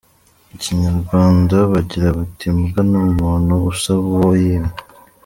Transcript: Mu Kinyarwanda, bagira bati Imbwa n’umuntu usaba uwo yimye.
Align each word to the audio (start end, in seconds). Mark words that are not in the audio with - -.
Mu 0.49 0.55
Kinyarwanda, 0.63 1.55
bagira 1.71 2.07
bati 2.17 2.43
Imbwa 2.51 2.79
n’umuntu 2.91 3.53
usaba 3.71 4.03
uwo 4.15 4.31
yimye. 4.41 4.75